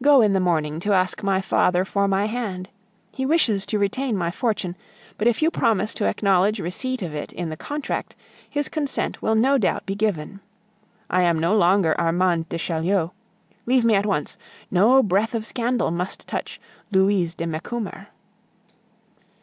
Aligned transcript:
Go 0.00 0.22
in 0.22 0.32
the 0.32 0.40
morning 0.40 0.80
to 0.80 0.94
ask 0.94 1.22
my 1.22 1.42
father 1.42 1.84
for 1.84 2.08
my 2.08 2.24
hand. 2.24 2.70
He 3.12 3.26
wishes 3.26 3.66
to 3.66 3.78
retain 3.78 4.16
my 4.16 4.30
fortune; 4.30 4.76
but 5.18 5.28
if 5.28 5.42
you 5.42 5.50
promise 5.50 5.92
to 5.92 6.06
acknowledge 6.06 6.58
receipt 6.58 7.02
of 7.02 7.14
it 7.14 7.34
in 7.34 7.50
the 7.50 7.56
contract, 7.58 8.16
his 8.48 8.70
consent 8.70 9.20
will 9.20 9.34
no 9.34 9.58
doubt 9.58 9.84
be 9.84 9.94
given. 9.94 10.40
I 11.10 11.20
am 11.24 11.38
no 11.38 11.54
longer 11.54 11.94
Armande 11.98 12.48
de 12.48 12.56
Chaulieu. 12.56 13.10
Leave 13.66 13.84
me 13.84 13.94
at 13.94 14.06
once; 14.06 14.38
no 14.70 15.02
breath 15.02 15.34
of 15.34 15.44
scandal 15.44 15.90
must 15.90 16.26
touch 16.26 16.58
Louise 16.90 17.34
de 17.34 17.44
Macumer." 17.46 18.06